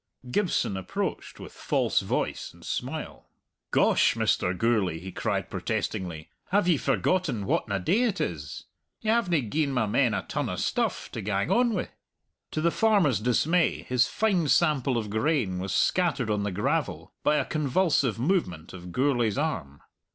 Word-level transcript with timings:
Gibson 0.31 0.77
approached 0.77 1.39
with 1.39 1.51
false 1.53 1.99
voice 1.99 2.55
and 2.55 2.65
smile. 2.65 3.29
"Gosh, 3.69 4.15
Mr. 4.15 4.57
Gourlay!" 4.57 4.97
he 4.97 5.11
cried 5.11 5.47
protestingly, 5.51 6.31
"have 6.49 6.67
ye 6.67 6.77
forgotten 6.77 7.43
whatna 7.45 7.77
day 7.79 8.01
it 8.05 8.19
is? 8.19 8.63
Ye 9.01 9.11
havena 9.11 9.47
gi'en 9.47 9.71
my 9.71 9.85
men 9.85 10.15
a 10.15 10.23
ton 10.27 10.49
o' 10.49 10.55
stuff 10.55 11.11
to 11.11 11.21
gang 11.21 11.51
on 11.51 11.75
wi'." 11.75 11.89
To 12.49 12.61
the 12.61 12.71
farmer's 12.71 13.19
dismay 13.19 13.83
his 13.83 14.07
fine 14.07 14.47
sample 14.47 14.97
of 14.97 15.11
grain 15.11 15.59
was 15.59 15.71
scattered 15.71 16.31
on 16.31 16.41
the 16.41 16.51
gravel 16.51 17.13
by 17.21 17.35
a 17.35 17.45
convulsive 17.45 18.17
movement 18.17 18.73
of 18.73 18.91
Gourlay's 18.91 19.37
arm. 19.37 19.83